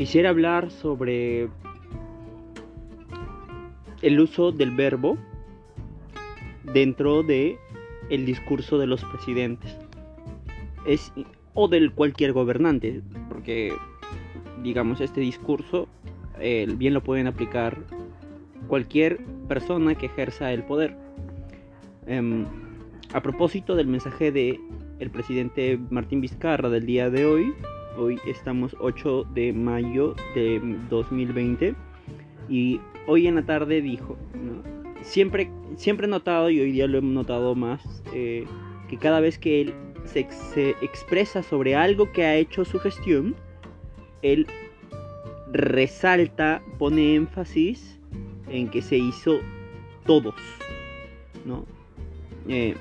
[0.00, 1.50] quisiera hablar sobre
[4.00, 5.18] el uso del verbo
[6.72, 7.58] dentro de
[8.08, 9.76] el discurso de los presidentes.
[10.86, 11.12] Es
[11.52, 13.74] o del cualquier gobernante porque
[14.62, 15.86] digamos este discurso
[16.38, 17.76] bien lo pueden aplicar
[18.68, 20.96] cualquier persona que ejerza el poder.
[22.06, 22.46] Em,
[23.12, 24.58] a propósito del mensaje de
[24.98, 27.54] el presidente Martín Vizcarra del día de hoy
[27.96, 31.74] hoy estamos 8 de mayo de 2020
[32.48, 34.16] y hoy en la tarde dijo
[35.02, 37.82] siempre siempre he notado y hoy día lo he notado más
[38.14, 38.44] eh,
[38.88, 43.34] que cada vez que él se, se, expresa sobre algo que ha hecho su gestión
[44.22, 44.46] él
[45.52, 47.98] resalta pone énfasis
[48.48, 49.40] en que se hizo
[50.06, 50.34] todos
[51.44, 51.64] no
[52.48, 52.74] eh,